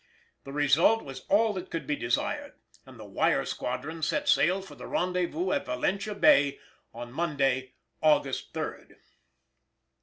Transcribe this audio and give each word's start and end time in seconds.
The 0.45 0.51
result 0.51 1.03
was 1.05 1.27
all 1.29 1.53
that 1.53 1.69
could 1.69 1.85
be 1.85 1.95
desired, 1.95 2.53
and 2.87 2.99
the 2.99 3.05
Wire 3.05 3.45
Squadron 3.45 4.01
set 4.01 4.27
sail 4.27 4.59
for 4.63 4.73
the 4.73 4.87
rendezvous 4.87 5.51
at 5.51 5.67
Valentia 5.67 6.15
Bay 6.15 6.57
on 6.91 7.11
Monday, 7.11 7.73
August 8.01 8.51
3d. 8.51 8.95